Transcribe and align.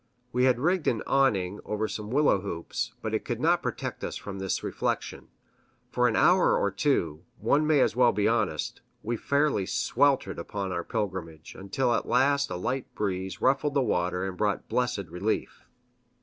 We 0.31 0.45
had 0.45 0.57
rigged 0.59 0.87
an 0.87 1.03
awning 1.05 1.59
over 1.63 1.87
some 1.87 2.09
willow 2.09 2.41
hoops, 2.41 2.91
but 3.03 3.13
it 3.13 3.23
could 3.23 3.39
not 3.39 3.61
protect 3.61 4.03
us 4.03 4.15
from 4.15 4.39
this 4.39 4.63
reflection. 4.63 5.27
For 5.91 6.07
an 6.07 6.15
hour 6.15 6.57
or 6.57 6.71
two 6.71 7.23
one 7.37 7.67
may 7.67 7.81
as 7.81 7.95
well 7.95 8.11
be 8.11 8.27
honest 8.27 8.81
we 9.03 9.15
fairly 9.15 9.67
sweltered 9.67 10.39
upon 10.39 10.71
our 10.71 10.83
pilgrimage, 10.83 11.53
until 11.53 11.93
at 11.93 12.07
last 12.07 12.49
a 12.49 12.55
light 12.55 12.87
breeze 12.95 13.41
ruffled 13.43 13.75
the 13.75 13.81
water 13.83 14.25
and 14.27 14.35
brought 14.35 14.67
blessed 14.67 15.05
relief. 15.09 15.67